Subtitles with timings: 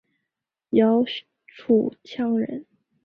[0.71, 1.25] 姚绪
[2.03, 2.65] 羌人。